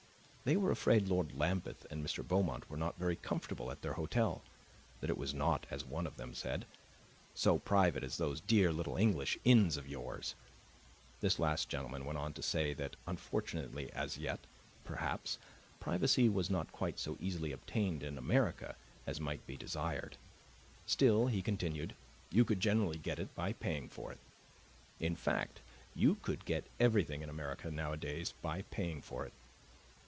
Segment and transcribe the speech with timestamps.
[0.43, 2.27] They were afraid Lord Lambeth and Mr.
[2.27, 4.41] Beaumont were not very comfortable at their hotel;
[4.99, 6.65] that it was not, as one of them said,
[7.35, 10.33] "so private as those dear little English inns of yours."
[11.19, 14.39] This last gentleman went on to say that unfortunately, as yet,
[14.83, 15.37] perhaps,
[15.79, 18.75] privacy was not quite so easily obtained in America
[19.05, 20.17] as might be desired;
[20.87, 21.93] still, he continued,
[22.31, 24.19] you could generally get it by paying for it;
[24.99, 25.61] in fact,
[25.93, 29.33] you could get everything in America nowadays by paying for it.